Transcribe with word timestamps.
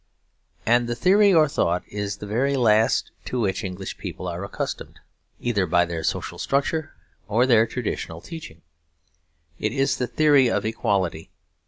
And 0.65 0.89
the 0.89 0.95
theory 0.95 1.31
or 1.31 1.47
thought 1.47 1.83
is 1.87 2.17
the 2.17 2.25
very 2.25 2.57
last 2.57 3.11
to 3.25 3.39
which 3.39 3.63
English 3.63 3.99
people 3.99 4.27
are 4.27 4.43
accustomed, 4.43 4.99
either 5.39 5.67
by 5.67 5.85
their 5.85 6.03
social 6.03 6.39
structure 6.39 6.95
or 7.27 7.45
their 7.45 7.67
traditional 7.67 8.19
teaching. 8.19 8.63
It 9.59 9.71
is 9.71 9.97
the 9.97 10.07
theory 10.07 10.49
of 10.49 10.65
equality. 10.65 11.29